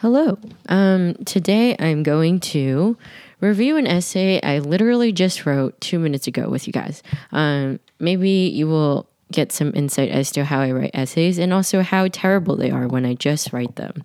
[0.00, 0.38] Hello.
[0.68, 2.98] Um, today I'm going to
[3.40, 7.02] review an essay I literally just wrote two minutes ago with you guys.
[7.30, 11.82] Um, maybe you will get some insight as to how I write essays and also
[11.82, 14.02] how terrible they are when I just write them.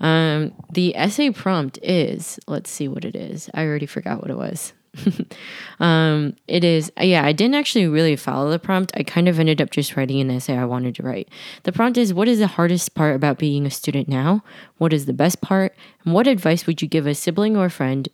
[0.00, 3.48] Um, the essay prompt is let's see what it is.
[3.54, 4.72] I already forgot what it was.
[5.80, 8.92] um, it is, yeah, I didn't actually really follow the prompt.
[8.94, 11.28] I kind of ended up just writing an essay I wanted to write.
[11.64, 14.42] The prompt is What is the hardest part about being a student now?
[14.78, 15.74] What is the best part?
[16.04, 18.08] And what advice would you give a sibling or a friend,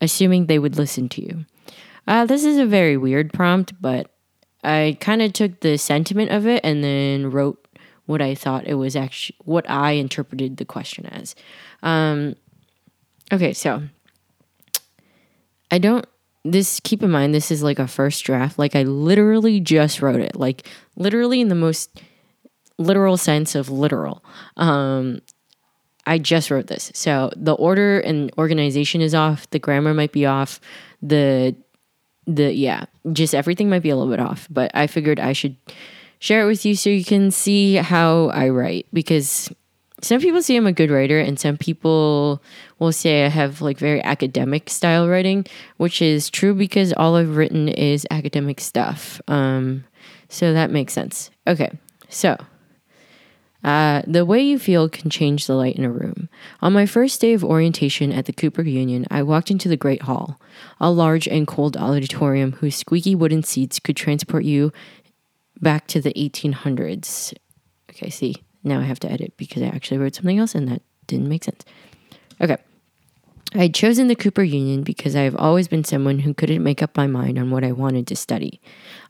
[0.00, 1.46] assuming they would listen to you?
[2.06, 4.10] Uh, this is a very weird prompt, but
[4.64, 7.58] I kind of took the sentiment of it and then wrote
[8.06, 11.34] what I thought it was actually, what I interpreted the question as.
[11.82, 12.36] Um,
[13.32, 13.82] okay, so
[15.70, 16.06] I don't
[16.44, 18.58] this keep in mind this is like a first draft.
[18.58, 20.36] Like i literally just wrote it.
[20.36, 22.02] Like literally in the most
[22.78, 24.24] literal sense of literal.
[24.56, 25.20] Um
[26.06, 26.90] i just wrote this.
[26.94, 29.48] So the order and organization is off.
[29.50, 30.60] The grammar might be off.
[31.00, 31.54] The
[32.26, 34.48] the yeah just everything might be a little bit off.
[34.50, 35.56] But i figured i should
[36.18, 39.50] share it with you so you can see how i write because
[40.02, 42.42] some people say I'm a good writer, and some people
[42.78, 47.36] will say I have like very academic style writing, which is true because all I've
[47.36, 49.20] written is academic stuff.
[49.28, 49.84] Um,
[50.28, 51.30] so that makes sense.
[51.46, 51.70] Okay,
[52.08, 52.36] so
[53.64, 56.28] uh, the way you feel can change the light in a room.
[56.60, 60.02] On my first day of orientation at the Cooper Union, I walked into the Great
[60.02, 60.40] Hall,
[60.80, 64.72] a large and cold auditorium whose squeaky wooden seats could transport you
[65.60, 67.34] back to the 1800s.
[67.90, 70.82] Okay, see, now I have to edit because I actually wrote something else and that
[71.06, 71.64] didn't make sense.
[72.40, 72.56] Okay.
[73.54, 76.82] I had chosen the Cooper Union because I have always been someone who couldn't make
[76.82, 78.62] up my mind on what I wanted to study.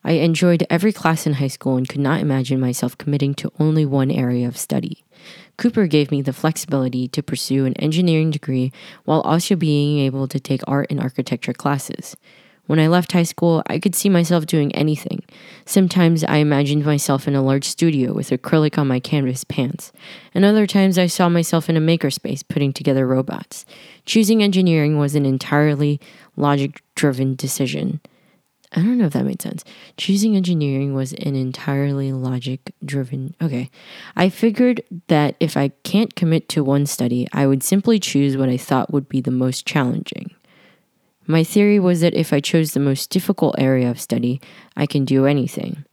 [0.02, 3.86] I enjoyed every class in high school and could not imagine myself committing to only
[3.86, 5.04] one area of study.
[5.58, 8.72] Cooper gave me the flexibility to pursue an engineering degree
[9.04, 12.16] while also being able to take art and architecture classes.
[12.66, 15.22] When I left high school, I could see myself doing anything.
[15.66, 19.92] Sometimes I imagined myself in a large studio with acrylic on my canvas pants,
[20.32, 23.64] and other times I saw myself in a makerspace putting together robots.
[24.06, 26.00] Choosing engineering was an entirely
[26.36, 28.00] logic driven decision.
[28.74, 29.64] I don't know if that made sense.
[29.96, 33.34] Choosing engineering was an entirely logic driven.
[33.42, 33.70] Okay.
[34.16, 38.48] I figured that if I can't commit to one study, I would simply choose what
[38.48, 40.30] I thought would be the most challenging.
[41.26, 44.40] My theory was that if I chose the most difficult area of study,
[44.76, 45.84] I can do anything.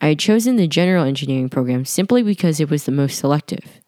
[0.00, 3.80] I had chosen the general engineering program simply because it was the most selective.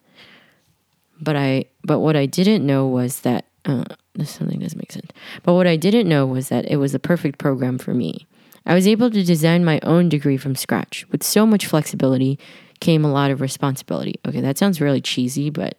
[1.20, 3.84] But I but what I didn't know was that uh,
[4.24, 5.10] something doesn't make sense.
[5.42, 8.26] But what I didn't know was that it was the perfect program for me.
[8.66, 11.06] I was able to design my own degree from scratch.
[11.10, 12.38] With so much flexibility
[12.80, 14.18] came a lot of responsibility.
[14.26, 15.78] Okay, that sounds really cheesy, but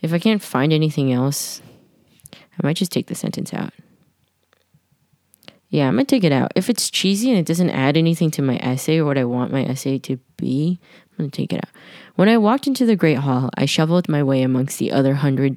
[0.00, 1.62] if I can't find anything else,
[2.32, 3.72] I might just take the sentence out.
[5.72, 6.52] Yeah, I'm gonna take it out.
[6.54, 9.52] If it's cheesy and it doesn't add anything to my essay or what I want
[9.52, 10.78] my essay to be,
[11.12, 11.70] I'm gonna take it out.
[12.14, 15.56] When I walked into the Great Hall, I shoveled my way amongst the other hundred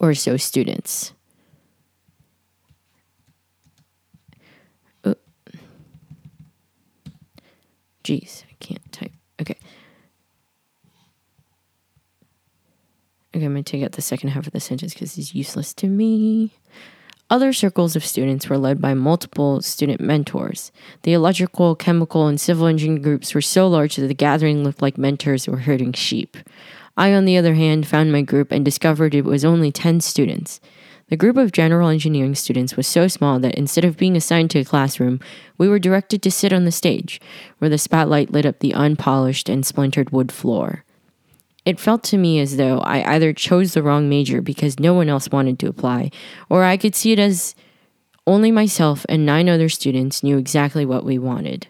[0.00, 1.12] or so students.
[5.04, 5.14] Uh,
[8.02, 9.12] Jeez, I can't type.
[9.40, 9.56] Okay.
[13.32, 15.86] Okay, I'm gonna take out the second half of the sentence because it's useless to
[15.86, 16.54] me.
[17.32, 20.70] Other circles of students were led by multiple student mentors.
[21.04, 24.98] The electrical, chemical, and civil engineering groups were so large that the gathering looked like
[24.98, 26.36] mentors were herding sheep.
[26.94, 30.60] I, on the other hand, found my group and discovered it was only 10 students.
[31.08, 34.58] The group of general engineering students was so small that instead of being assigned to
[34.58, 35.18] a classroom,
[35.56, 37.18] we were directed to sit on the stage,
[37.56, 40.84] where the spotlight lit up the unpolished and splintered wood floor.
[41.64, 45.08] It felt to me as though I either chose the wrong major because no one
[45.08, 46.10] else wanted to apply,
[46.48, 47.54] or I could see it as
[48.26, 51.68] only myself and nine other students knew exactly what we wanted.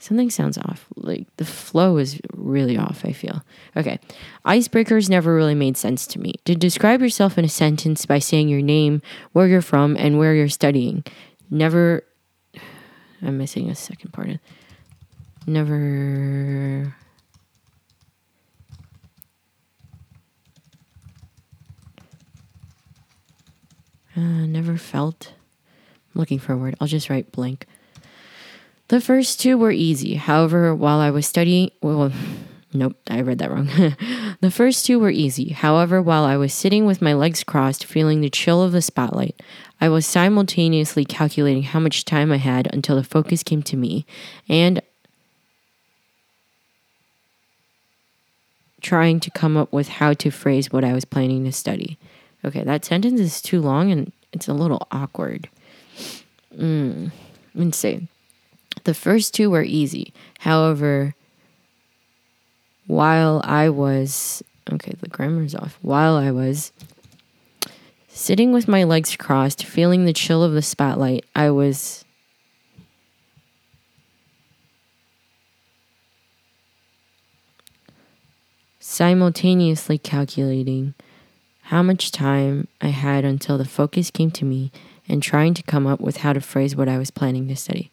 [0.00, 0.86] Something sounds off.
[0.96, 3.42] Like the flow is really off, I feel.
[3.76, 3.98] Okay.
[4.44, 6.34] Icebreakers never really made sense to me.
[6.44, 10.34] To describe yourself in a sentence by saying your name, where you're from, and where
[10.34, 11.04] you're studying.
[11.50, 12.04] Never.
[13.22, 14.38] I'm missing a second part.
[15.48, 16.94] Never
[24.18, 25.32] Uh, never felt.
[26.12, 26.74] I'm looking for a word.
[26.80, 27.66] I'll just write blank.
[28.88, 30.14] The first two were easy.
[30.14, 32.10] However, while I was studying, well,
[32.72, 33.66] nope, I read that wrong.
[34.40, 35.50] the first two were easy.
[35.50, 39.40] However, while I was sitting with my legs crossed, feeling the chill of the spotlight,
[39.80, 44.04] I was simultaneously calculating how much time I had until the focus came to me,
[44.48, 44.82] and
[48.80, 51.98] trying to come up with how to phrase what I was planning to study.
[52.44, 55.48] Okay, that sentence is too long and it's a little awkward.
[56.56, 57.10] Mm,
[57.54, 58.08] let me see.
[58.84, 60.12] The first two were easy.
[60.40, 61.14] However,
[62.86, 64.42] while I was,
[64.72, 65.78] okay, the grammar's off.
[65.82, 66.72] While I was
[68.08, 72.04] sitting with my legs crossed, feeling the chill of the spotlight, I was
[78.78, 80.94] simultaneously calculating
[81.68, 84.72] how much time I had until the focus came to me
[85.06, 87.90] and trying to come up with how to phrase what I was planning to study.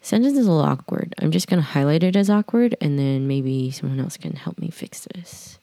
[0.00, 1.14] Sentence is a little awkward.
[1.20, 4.58] I'm just going to highlight it as awkward and then maybe someone else can help
[4.58, 5.60] me fix this.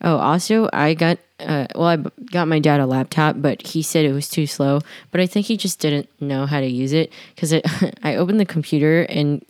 [0.00, 1.96] Oh, also, I got, uh, well, I
[2.30, 4.82] got my dad a laptop, but he said it was too slow.
[5.10, 7.52] But I think he just didn't know how to use it because
[8.04, 9.44] I opened the computer and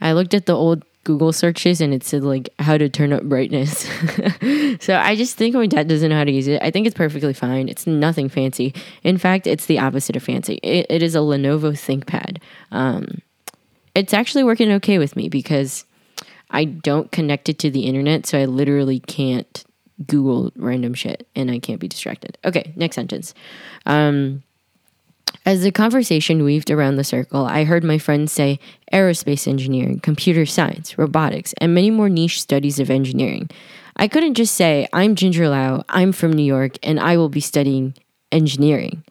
[0.00, 3.22] I looked at the old Google searches and it said like how to turn up
[3.22, 3.78] brightness.
[4.80, 6.60] so I just think my dad doesn't know how to use it.
[6.60, 7.68] I think it's perfectly fine.
[7.68, 8.74] It's nothing fancy.
[9.04, 10.54] In fact, it's the opposite of fancy.
[10.64, 12.38] it, it is a Lenovo ThinkPad.
[12.72, 13.22] Um,
[13.94, 15.84] it's actually working okay with me because
[16.50, 19.64] I don't connect it to the internet, so I literally can't
[20.06, 22.36] Google random shit and I can't be distracted.
[22.44, 23.32] Okay, next sentence.
[23.86, 24.42] Um,
[25.46, 28.58] as the conversation weaved around the circle, I heard my friends say
[28.92, 33.48] aerospace engineering, computer science, robotics, and many more niche studies of engineering.
[33.96, 37.40] I couldn't just say, I'm Ginger Lau, I'm from New York, and I will be
[37.40, 37.94] studying
[38.32, 39.04] engineering.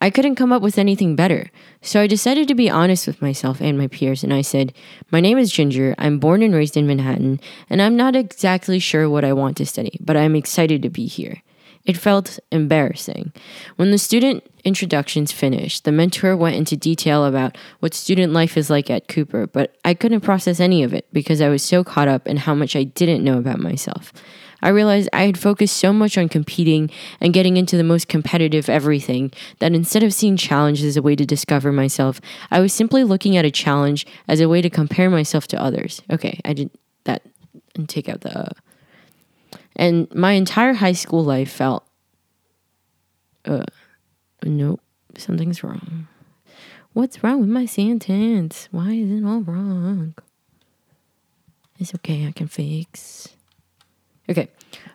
[0.00, 1.48] I couldn't come up with anything better,
[1.80, 4.72] so I decided to be honest with myself and my peers, and I said,
[5.12, 7.38] My name is Ginger, I'm born and raised in Manhattan,
[7.70, 11.06] and I'm not exactly sure what I want to study, but I'm excited to be
[11.06, 11.40] here.
[11.84, 13.32] It felt embarrassing.
[13.76, 18.70] When the student introductions finished, the mentor went into detail about what student life is
[18.70, 22.06] like at Cooper, but I couldn't process any of it because I was so caught
[22.06, 24.12] up in how much I didn't know about myself.
[24.62, 26.88] I realized I had focused so much on competing
[27.20, 31.16] and getting into the most competitive everything that instead of seeing challenge as a way
[31.16, 32.20] to discover myself,
[32.50, 36.00] I was simply looking at a challenge as a way to compare myself to others.
[36.10, 36.70] Okay, I did
[37.04, 37.22] that
[37.74, 38.50] and take out the
[39.76, 41.84] and my entire high school life felt,
[43.44, 43.64] uh,
[44.44, 44.80] nope,
[45.16, 46.08] something's wrong.
[46.92, 48.68] What's wrong with my sentence?
[48.70, 50.14] Why is it all wrong?
[51.78, 53.28] It's okay, I can fix.
[54.32, 54.48] Okay.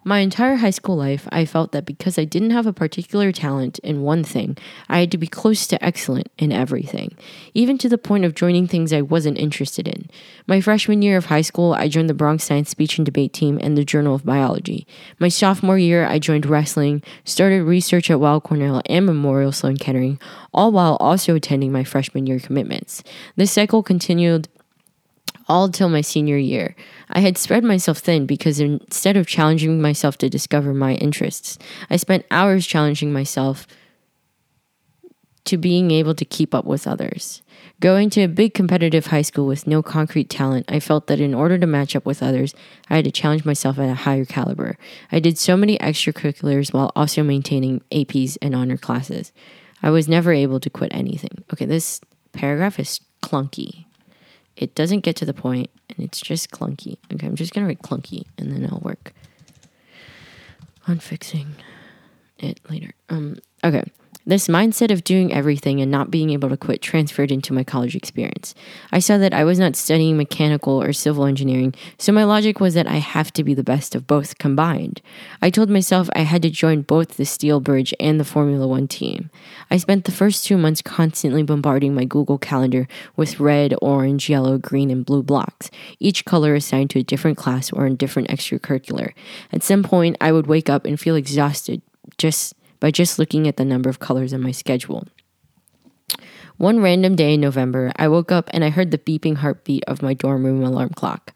[0.04, 3.78] My entire high school life, I felt that because I didn't have a particular talent
[3.80, 4.58] in one thing,
[4.90, 7.16] I had to be close to excellent in everything,
[7.54, 10.10] even to the point of joining things I wasn't interested in.
[10.48, 13.60] My freshman year of high school, I joined the Bronx Science Speech and Debate Team
[13.62, 14.88] and the Journal of Biology.
[15.20, 20.20] My sophomore year, I joined wrestling, started research at Weill Cornell and Memorial Sloan Kettering,
[20.52, 23.04] all while also attending my freshman year commitments.
[23.36, 24.48] This cycle continued
[25.48, 26.76] all till my senior year.
[27.10, 31.58] I had spread myself thin because instead of challenging myself to discover my interests,
[31.90, 33.68] I spent hours challenging myself
[35.46, 37.42] to being able to keep up with others.
[37.80, 41.34] Going to a big competitive high school with no concrete talent, I felt that in
[41.34, 42.54] order to match up with others,
[42.90, 44.78] I had to challenge myself at a higher caliber.
[45.12, 49.32] I did so many extracurriculars while also maintaining APs and honor classes.
[49.82, 51.44] I was never able to quit anything.
[51.54, 52.02] Okay, this
[52.34, 53.87] paragraph is clunky
[54.58, 56.98] it doesn't get to the point and it's just clunky.
[57.14, 59.14] Okay, I'm just gonna write clunky and then I'll work
[60.88, 61.56] on fixing
[62.40, 62.92] it later.
[63.10, 63.84] Um, okay.
[64.28, 67.96] This mindset of doing everything and not being able to quit transferred into my college
[67.96, 68.54] experience.
[68.92, 72.74] I saw that I was not studying mechanical or civil engineering, so my logic was
[72.74, 75.02] that I have to be the best of both combined.
[75.42, 78.90] I told myself I had to join both the Steel Bridge and the Formula One
[78.90, 79.30] team.
[79.72, 84.58] I spent the first two months constantly bombarding my Google Calendar with red, orange, yellow,
[84.58, 89.14] green, and blue blocks, each color assigned to a different class or a different extracurricular.
[89.54, 91.82] At some point, I would wake up and feel exhausted
[92.18, 95.06] just by just looking at the number of colors in my schedule.
[96.58, 100.02] One random day in November, I woke up and I heard the beeping heartbeat of
[100.02, 101.34] my dorm room alarm clock.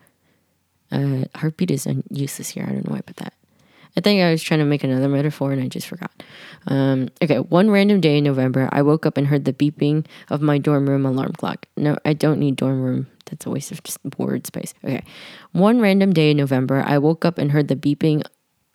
[0.92, 2.66] Uh, heartbeat is useless here.
[2.68, 3.34] I don't know why I put that.
[3.96, 6.12] I think I was trying to make another metaphor and I just forgot.
[6.68, 10.42] Um, okay, one random day in November, I woke up and heard the beeping of
[10.42, 11.68] my dorm room alarm clock.
[11.76, 13.08] No, I don't need dorm room.
[13.26, 14.74] That's a waste of just word space.
[14.84, 15.04] Okay.
[15.52, 18.24] One random day in November, I woke up and heard the beeping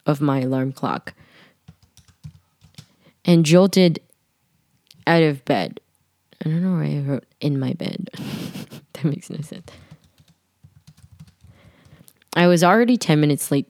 [0.04, 1.14] of my alarm clock
[3.26, 4.00] and jolted
[5.06, 5.80] out of bed.
[6.44, 8.08] I don't know why I wrote in my bed.
[8.92, 9.70] that makes no sense.
[12.34, 13.68] I was already 10 minutes late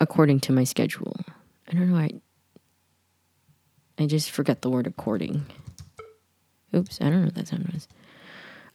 [0.00, 1.16] according to my schedule.
[1.68, 2.10] I don't know why.
[3.98, 5.46] I just forgot the word according.
[6.74, 7.88] Oops, I don't know what that sound was.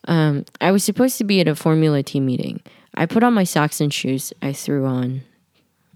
[0.08, 2.62] Um, I was supposed to be at a Formula Team meeting.
[2.96, 4.32] I put on my socks and shoes.
[4.42, 5.22] I threw on.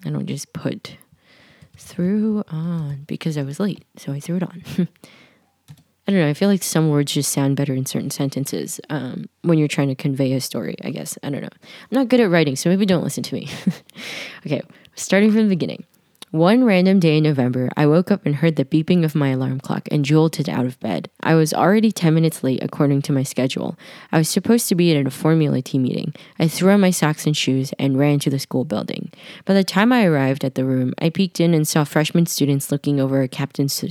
[0.06, 0.98] I don't just put.
[1.78, 4.64] Threw on because I was late, so I threw it on.
[6.06, 6.30] I don't know.
[6.30, 9.88] I feel like some words just sound better in certain sentences um, when you're trying
[9.88, 11.18] to convey a story, I guess.
[11.24, 11.50] I don't know.
[11.52, 13.50] I'm not good at writing, so maybe don't listen to me.
[14.46, 14.62] okay,
[14.96, 15.86] starting from the beginning.
[16.34, 19.60] One random day in November, I woke up and heard the beeping of my alarm
[19.60, 21.08] clock and jolted out of bed.
[21.22, 23.78] I was already 10 minutes late according to my schedule.
[24.12, 26.12] I was supposed to be at a Formula team meeting.
[26.40, 29.12] I threw on my socks and shoes and ran to the school building.
[29.46, 32.72] By the time I arrived at the room, I peeked in and saw freshman students
[32.72, 33.86] looking over a captain's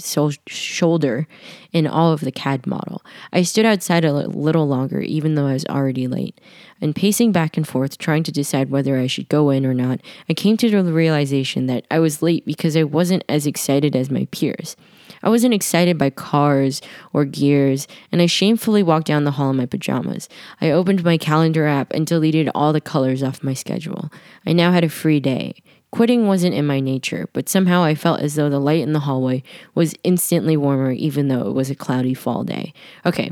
[0.49, 1.29] shoulder
[1.73, 3.05] in all of the CAD model.
[3.33, 6.41] I stood outside a little longer, even though I was already late.
[6.83, 10.01] And pacing back and forth, trying to decide whether I should go in or not,
[10.29, 14.11] I came to the realization that I was late because I wasn't as excited as
[14.11, 14.77] my peers.
[15.23, 19.57] I wasn't excited by cars or gears, and I shamefully walked down the hall in
[19.57, 20.29] my pajamas.
[20.61, 24.11] I opened my calendar app and deleted all the colors off my schedule.
[24.45, 25.63] I now had a free day.
[25.93, 29.01] Quitting wasn't in my nature, but somehow I felt as though the light in the
[29.01, 29.45] hallway
[29.77, 32.73] was instantly warmer, even though it was a cloudy fall day.
[33.07, 33.31] Okay,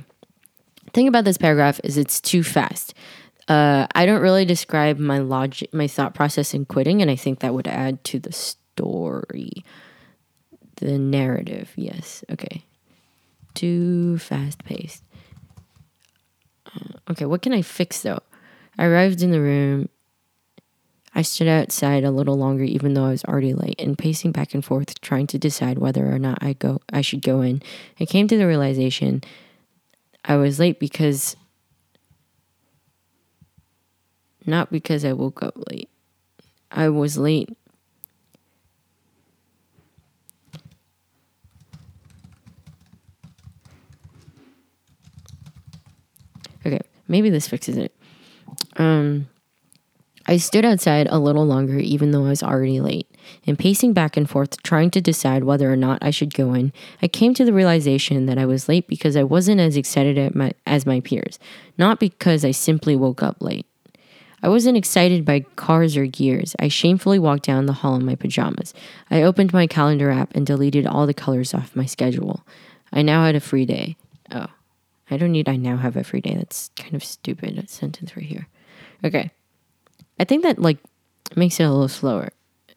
[0.93, 2.95] thing about this paragraph is it's too fast.
[3.51, 7.41] Uh, I don't really describe my logic, my thought process in quitting, and I think
[7.41, 9.65] that would add to the story,
[10.77, 11.73] the narrative.
[11.75, 12.65] Yes, okay.
[13.55, 15.03] Too fast paced.
[16.65, 18.21] Uh, okay, what can I fix though?
[18.79, 19.89] I arrived in the room
[21.13, 24.55] I stood outside a little longer even though I was already late and pacing back
[24.55, 27.63] and forth trying to decide whether or not I go I should go in.
[27.99, 29.23] I came to the realization
[30.25, 31.35] I was late because
[34.47, 35.89] not because I woke up late.
[36.71, 37.57] I was late
[46.65, 47.95] Okay, maybe this fixes it.
[48.77, 49.29] Um
[50.27, 53.09] I stood outside a little longer, even though I was already late.
[53.47, 56.73] And pacing back and forth, trying to decide whether or not I should go in,
[57.03, 60.53] I came to the realization that I was late because I wasn't as excited my,
[60.67, 61.39] as my peers,
[61.79, 63.67] not because I simply woke up late.
[64.43, 66.57] I wasn't excited by cars or gears.
[66.59, 68.73] I shamefully walked down the hall in my pajamas.
[69.11, 72.45] I opened my calendar app and deleted all the colors off my schedule.
[72.93, 73.97] I now had a free day.
[74.31, 74.47] Oh,
[75.11, 76.35] I don't need I now have a free day.
[76.35, 77.59] That's kind of stupid.
[77.59, 78.49] A sentence right here.
[79.05, 79.31] Okay.
[80.19, 80.79] I think that like
[81.37, 82.31] makes it a little slower.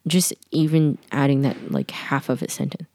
[0.05, 2.89] Just even adding that like half of a sentence,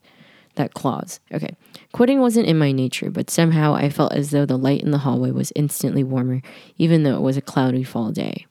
[0.55, 1.19] that clause.
[1.33, 1.55] Okay.
[1.91, 4.99] Quitting wasn't in my nature, but somehow I felt as though the light in the
[4.99, 6.41] hallway was instantly warmer,
[6.77, 8.45] even though it was a cloudy fall day.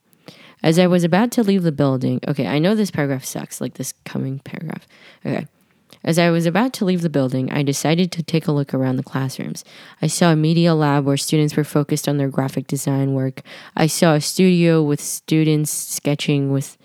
[0.62, 3.74] As I was about to leave the building, okay, I know this paragraph sucks, like
[3.74, 4.86] this coming paragraph.
[5.24, 5.46] Okay.
[6.04, 8.96] As I was about to leave the building, I decided to take a look around
[8.96, 9.64] the classrooms.
[10.00, 13.42] I saw a media lab where students were focused on their graphic design work.
[13.76, 16.76] I saw a studio with students sketching with.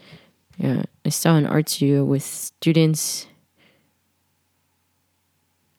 [0.58, 3.27] Yeah, I saw an art studio with students.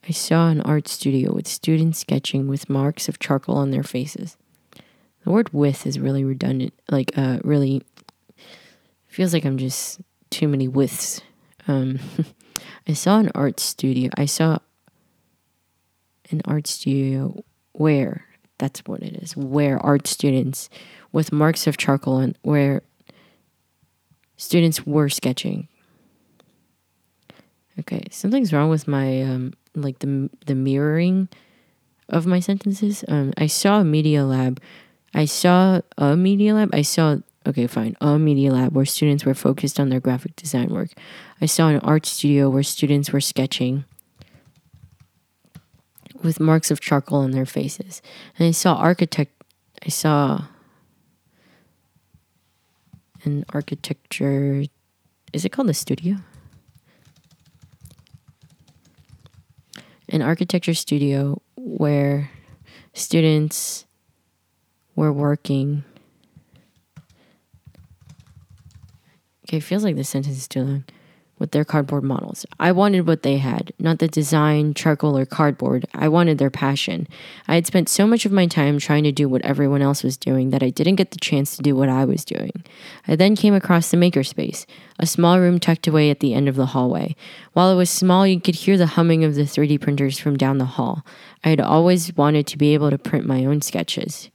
[0.06, 4.36] I saw an art studio with students sketching with marks of charcoal on their faces.
[5.24, 7.82] The word with is really redundant, like, uh, really
[9.08, 10.00] feels like I'm just
[10.30, 11.22] too many withs.
[11.66, 11.98] Um,
[12.88, 14.10] I saw an art studio.
[14.16, 14.58] I saw
[16.30, 18.26] an art studio where
[18.58, 20.68] that's what it is, where art students
[21.12, 22.82] with marks of charcoal and where
[24.36, 25.68] students were sketching.
[27.80, 31.28] Okay, something's wrong with my um like the the mirroring
[32.08, 33.04] of my sentences.
[33.08, 34.60] Um I saw a media lab.
[35.14, 36.75] I saw a media lab.
[36.75, 40.71] I saw okay, fine, a media lab where students were focused on their graphic design
[40.71, 40.90] work.
[41.40, 43.85] I saw an art studio where students were sketching
[46.23, 48.00] with marks of charcoal on their faces.
[48.38, 49.33] And I saw architect
[49.85, 50.47] I saw
[53.25, 54.64] an architecture
[55.33, 56.16] is it called a studio?
[60.09, 62.30] An architecture studio where
[62.92, 63.85] students
[64.96, 65.84] were working
[69.54, 70.84] Okay, it feels like this sentence is too long.
[71.38, 72.46] With their cardboard models.
[72.60, 75.84] I wanted what they had, not the design, charcoal, or cardboard.
[75.92, 77.08] I wanted their passion.
[77.48, 80.16] I had spent so much of my time trying to do what everyone else was
[80.16, 82.64] doing that I didn't get the chance to do what I was doing.
[83.08, 84.64] I then came across the makerspace,
[85.00, 87.16] a small room tucked away at the end of the hallway.
[87.52, 90.58] While it was small, you could hear the humming of the 3D printers from down
[90.58, 91.04] the hall.
[91.42, 94.30] I had always wanted to be able to print my own sketches.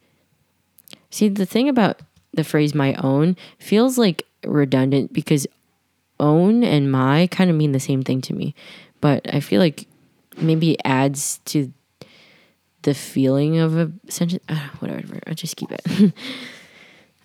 [1.10, 2.02] See, the thing about
[2.34, 5.48] the phrase my own feels like redundant because
[6.20, 8.54] own and my kind of mean the same thing to me.
[9.02, 9.88] But I feel like
[10.38, 11.72] maybe it adds to
[12.84, 14.44] the feeling of a sentence.
[14.48, 15.20] Uh, whatever.
[15.28, 16.14] I'll just keep it.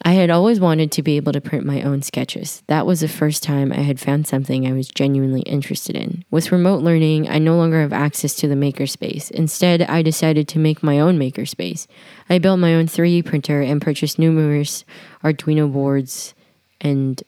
[0.07, 2.63] I had always wanted to be able to print my own sketches.
[2.67, 6.27] That was the first time I had found something I was genuinely interested in.
[6.31, 9.31] With remote learning, I no longer have access to the makerspace.
[9.31, 11.87] Instead, I decided to make my own makerspace.
[12.29, 14.85] I built my own 3D printer and purchased numerous
[15.23, 16.35] Arduino boards
[16.83, 17.23] and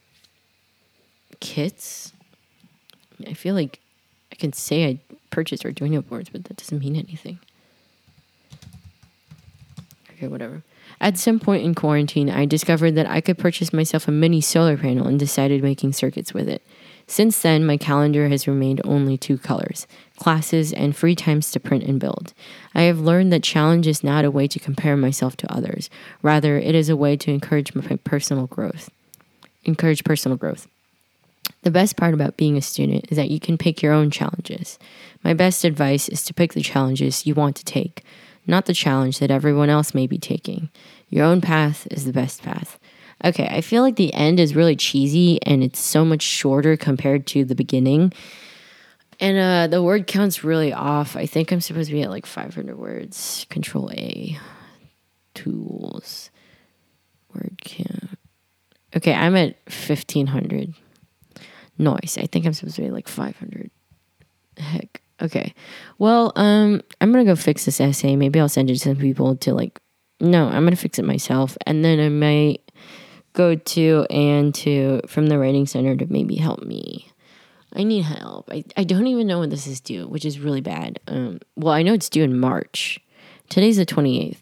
[1.40, 2.12] kits.
[3.26, 3.80] I feel like
[4.30, 7.38] I can say I purchased Arduino boards, but that doesn't mean anything.
[10.10, 10.62] Okay, whatever.
[11.00, 14.76] At some point in quarantine, I discovered that I could purchase myself a mini solar
[14.76, 16.62] panel and decided making circuits with it.
[17.06, 19.86] Since then, my calendar has remained only two colors
[20.16, 22.32] classes and free times to print and build.
[22.74, 25.90] I have learned that challenge is not a way to compare myself to others.
[26.22, 28.90] Rather, it is a way to encourage my personal growth.
[29.64, 30.66] Encourage personal growth.
[31.62, 34.78] The best part about being a student is that you can pick your own challenges.
[35.22, 38.02] My best advice is to pick the challenges you want to take
[38.46, 40.70] not the challenge that everyone else may be taking.
[41.08, 42.78] Your own path is the best path.
[43.24, 47.26] Okay, I feel like the end is really cheesy and it's so much shorter compared
[47.28, 48.12] to the beginning.
[49.18, 51.16] And uh, the word count's really off.
[51.16, 53.46] I think I'm supposed to be at like 500 words.
[53.48, 54.38] Control A.
[55.34, 56.30] Tools.
[57.34, 58.18] Word count.
[58.94, 60.74] Okay, I'm at 1500.
[61.78, 62.18] Noise.
[62.18, 63.70] I think I'm supposed to be like 500.
[64.58, 65.02] Heck.
[65.20, 65.54] Okay.
[65.98, 68.16] Well, um, I'm gonna go fix this essay.
[68.16, 69.80] Maybe I'll send it to some people to like.
[70.20, 72.70] No, I'm gonna fix it myself, and then I might
[73.32, 77.10] go to and to from the writing center to maybe help me.
[77.74, 78.48] I need help.
[78.50, 80.98] I, I don't even know when this is due, which is really bad.
[81.08, 82.98] Um, well, I know it's due in March.
[83.50, 84.40] Today's the 28th.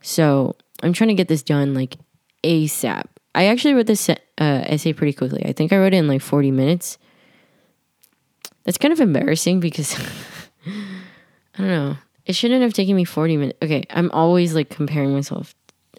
[0.00, 1.96] So I'm trying to get this done like
[2.44, 3.04] ASAP.
[3.34, 5.44] I actually wrote this uh, essay pretty quickly.
[5.44, 6.98] I think I wrote it in like 40 minutes.
[8.64, 9.98] That's kind of embarrassing because
[10.66, 11.96] I don't know.
[12.24, 13.58] It shouldn't have taken me 40 minutes.
[13.62, 15.54] Okay, I'm always like comparing myself.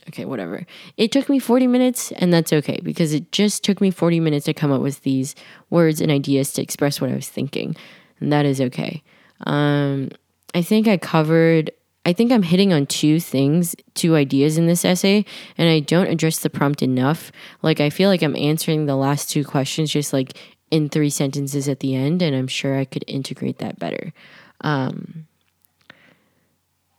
[0.10, 0.66] Okay, whatever.
[0.98, 4.46] It took me 40 minutes, and that's okay because it just took me 40 minutes
[4.46, 5.36] to come up with these
[5.70, 7.76] words and ideas to express what I was thinking.
[8.20, 9.02] And that is okay.
[9.46, 10.10] Um,
[10.54, 11.72] I think I covered,
[12.06, 15.26] I think I'm hitting on two things, two ideas in this essay,
[15.58, 17.32] and I don't address the prompt enough.
[17.62, 20.38] Like, I feel like I'm answering the last two questions just like
[20.74, 24.12] in three sentences at the end, and I'm sure I could integrate that better.
[24.62, 25.28] Um,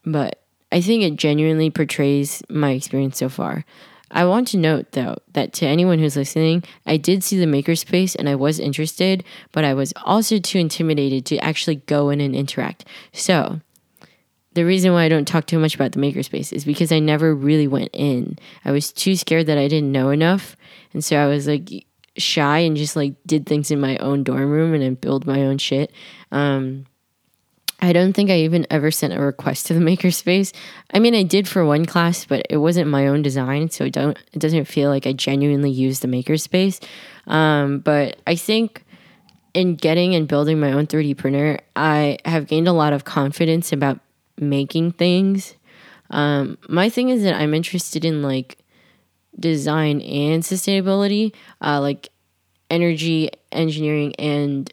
[0.06, 3.64] but I think it genuinely portrays my experience so far.
[4.12, 8.14] I want to note, though, that to anyone who's listening, I did see the makerspace
[8.14, 12.32] and I was interested, but I was also too intimidated to actually go in and
[12.32, 12.84] interact.
[13.12, 13.60] So,
[14.52, 17.34] the reason why I don't talk too much about the makerspace is because I never
[17.34, 18.38] really went in.
[18.64, 20.56] I was too scared that I didn't know enough.
[20.92, 24.50] And so I was like, shy and just like did things in my own dorm
[24.50, 25.92] room and then build my own shit.
[26.30, 26.86] Um,
[27.80, 30.54] I don't think I even ever sent a request to the makerspace.
[30.92, 33.92] I mean, I did for one class, but it wasn't my own design, so it
[33.92, 36.82] don't it doesn't feel like I genuinely used the makerspace.
[37.26, 38.84] Um, but I think
[39.54, 43.72] in getting and building my own 3D printer, I have gained a lot of confidence
[43.72, 44.00] about
[44.38, 45.54] making things.
[46.10, 48.58] Um, my thing is that I'm interested in like
[49.38, 52.10] design and sustainability, uh, like
[52.70, 54.72] energy engineering and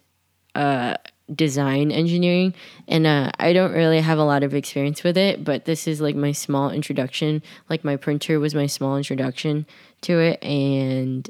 [0.55, 0.95] uh,
[1.33, 2.53] design engineering.
[2.87, 6.01] And uh, I don't really have a lot of experience with it, but this is
[6.01, 7.41] like my small introduction.
[7.69, 9.65] Like my printer was my small introduction
[10.01, 10.43] to it.
[10.43, 11.29] And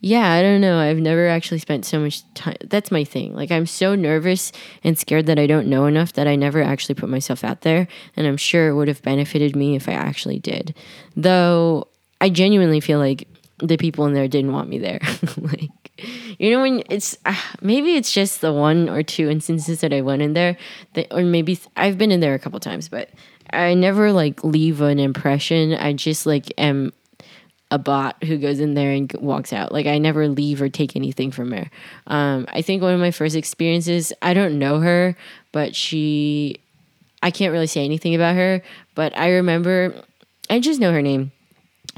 [0.00, 0.78] yeah, I don't know.
[0.78, 2.56] I've never actually spent so much time.
[2.62, 3.34] That's my thing.
[3.34, 6.96] Like, I'm so nervous and scared that I don't know enough that I never actually
[6.96, 7.88] put myself out there.
[8.14, 10.74] And I'm sure it would have benefited me if I actually did.
[11.16, 11.88] Though
[12.24, 14.98] I genuinely feel like the people in there didn't want me there.
[15.36, 15.92] like,
[16.38, 20.00] you know, when it's uh, maybe it's just the one or two instances that I
[20.00, 20.56] went in there,
[20.94, 23.10] that, or maybe I've been in there a couple times, but
[23.52, 25.74] I never like leave an impression.
[25.74, 26.94] I just like am
[27.70, 29.70] a bot who goes in there and walks out.
[29.70, 31.70] Like I never leave or take anything from her.
[32.06, 35.14] Um, I think one of my first experiences, I don't know her,
[35.52, 36.58] but she,
[37.22, 38.62] I can't really say anything about her,
[38.94, 39.94] but I remember,
[40.48, 41.30] I just know her name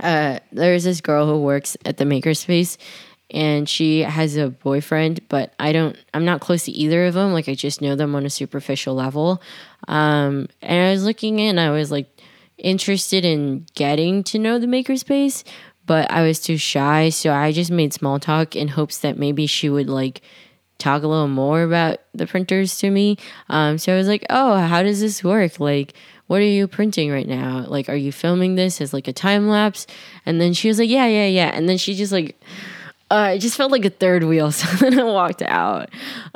[0.02, 2.76] uh, there's this girl who works at the makerspace
[3.30, 7.32] and she has a boyfriend but i don't i'm not close to either of them.
[7.32, 9.42] Like i just know them on a superficial level.
[9.88, 12.08] Um, and i was looking in i was like
[12.58, 15.44] interested in getting to know the makerspace
[15.84, 19.46] but i was too shy so i just made small talk in hopes that maybe
[19.46, 20.22] she would like
[20.78, 23.16] talk a little more about the printers to me
[23.48, 25.94] um, so i was like oh how does this work like
[26.26, 27.64] what are you printing right now?
[27.66, 29.86] Like, are you filming this as like a time lapse?
[30.24, 31.50] And then she was like, yeah, yeah, yeah.
[31.54, 32.38] And then she just like,
[33.10, 34.50] uh, it just felt like a third wheel.
[34.52, 35.90] So then I walked out.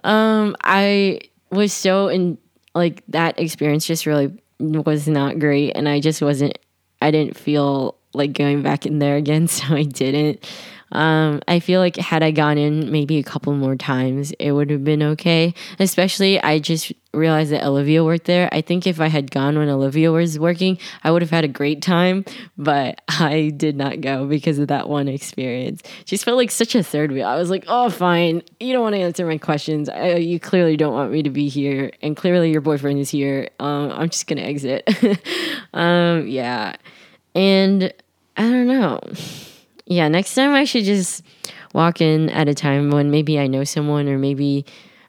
[0.05, 2.38] Um, I was so in
[2.74, 5.72] like that experience just really was not great.
[5.72, 6.57] And I just wasn't,
[7.03, 10.44] I didn't feel like going back in there again, so I didn't.
[10.92, 14.70] Um, I feel like had I gone in maybe a couple more times, it would
[14.70, 15.55] have been okay.
[15.79, 18.48] Especially, I just realized that Olivia worked there.
[18.53, 21.48] I think if I had gone when Olivia was working, I would have had a
[21.48, 22.24] great time,
[22.57, 25.83] but I did not go because of that one experience.
[26.05, 27.26] Just felt like such a third wheel.
[27.26, 28.42] I was like, oh, fine.
[28.59, 29.88] You don't want to answer my questions.
[29.88, 33.48] I, you clearly don't want me to be here, and clearly your boyfriend is here.
[33.59, 34.88] Um, I'm just going to exit.
[35.74, 36.76] um, yeah.
[37.35, 37.92] And
[38.37, 39.00] I don't know
[39.90, 41.22] yeah, next time I should just
[41.74, 44.64] walk in at a time when maybe I know someone or maybe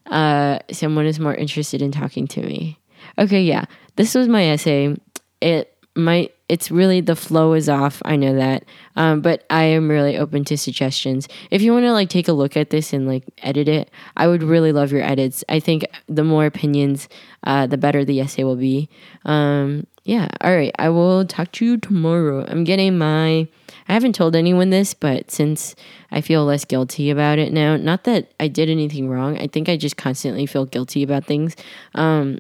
[0.07, 2.79] uh, someone is more interested in talking to me.
[3.19, 3.65] Okay, yeah,
[3.95, 4.97] this was my essay.
[5.39, 8.01] It might, it's really, the flow is off.
[8.05, 8.65] I know that.
[8.95, 11.27] Um, but I am really open to suggestions.
[11.51, 14.25] If you want to like take a look at this and like edit it, I
[14.27, 15.43] would really love your edits.
[15.47, 17.07] I think the more opinions,
[17.43, 18.89] uh, the better the essay will be.
[19.25, 20.73] Um, yeah, all right.
[20.79, 22.45] I will talk to you tomorrow.
[22.47, 23.47] I'm getting my
[23.87, 25.75] I haven't told anyone this, but since
[26.11, 29.69] I feel less guilty about it now, not that I did anything wrong, I think
[29.69, 31.55] I just constantly feel guilty about things.
[31.93, 32.39] Um,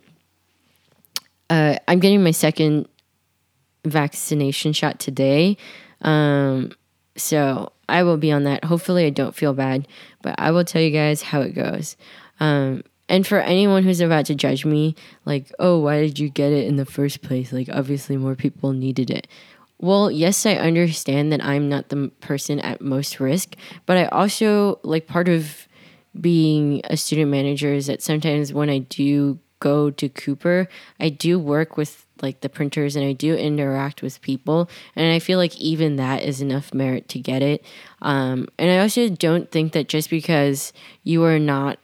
[1.49, 2.87] uh, I'm getting my second
[3.85, 5.57] vaccination shot today.
[6.01, 6.71] Um,
[7.17, 8.63] so I will be on that.
[8.63, 9.87] Hopefully, I don't feel bad,
[10.21, 11.97] but I will tell you guys how it goes.
[12.39, 14.95] Um, and for anyone who's about to judge me,
[15.25, 17.51] like, oh, why did you get it in the first place?
[17.51, 19.27] Like, obviously, more people needed it.
[19.79, 24.79] Well, yes, I understand that I'm not the person at most risk, but I also
[24.83, 25.67] like part of
[26.21, 31.37] being a student manager is that sometimes when I do go to Cooper, I do
[31.37, 34.69] work with like the printers and I do interact with people.
[34.95, 37.65] And I feel like even that is enough merit to get it.
[38.01, 40.71] Um, and I also don't think that just because
[41.03, 41.77] you are not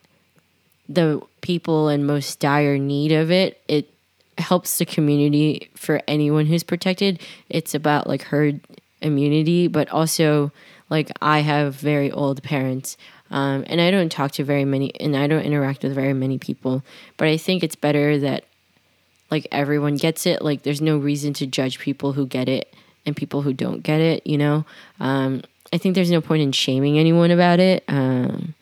[0.90, 3.90] the people in most dire need of it, it
[4.38, 7.20] helps the community for anyone who's protected.
[7.50, 8.60] It's about like herd
[9.02, 10.52] immunity, but also
[10.90, 12.98] like I have very old parents.
[13.30, 16.38] Um, and I don't talk to very many, and I don't interact with very many
[16.38, 16.82] people.
[17.18, 18.46] But I think it's better that
[19.30, 20.42] like everyone gets it.
[20.42, 22.74] Like there's no reason to judge people who get it
[23.06, 24.26] and people who don't get it.
[24.26, 24.66] You know,
[25.00, 25.42] um,
[25.74, 27.84] I think there's no point in shaming anyone about it.
[27.88, 28.54] Um,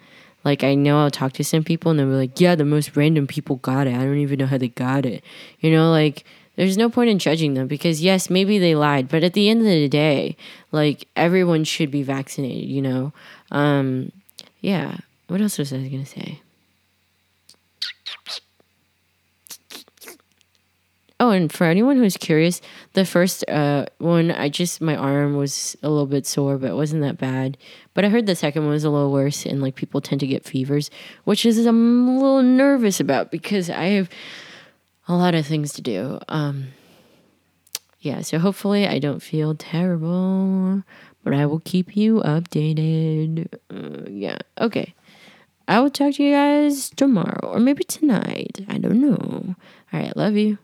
[0.45, 2.95] like I know I'll talk to some people and they'll be like, "Yeah, the most
[2.95, 3.95] random people got it.
[3.95, 5.23] I don't even know how they got it."
[5.59, 6.23] You know, like
[6.55, 9.59] there's no point in judging them because yes, maybe they lied, but at the end
[9.61, 10.37] of the day,
[10.71, 13.11] like everyone should be vaccinated, you know.
[13.51, 14.11] Um
[14.61, 16.41] yeah, what else was I to say?
[21.17, 22.59] Oh, and for anyone who's curious,
[22.91, 26.75] the first uh, one, I just, my arm was a little bit sore, but it
[26.75, 27.57] wasn't that bad.
[27.93, 30.27] But I heard the second one was a little worse, and like people tend to
[30.27, 30.91] get fevers,
[31.23, 34.09] which is I'm a little nervous about because I have
[35.07, 36.19] a lot of things to do.
[36.27, 36.67] Um,
[38.01, 40.83] yeah, so hopefully I don't feel terrible,
[41.23, 43.47] but I will keep you updated.
[43.69, 44.93] Uh, yeah, okay.
[45.67, 48.65] I will talk to you guys tomorrow or maybe tonight.
[48.67, 49.55] I don't know.
[49.93, 50.57] All right, love you.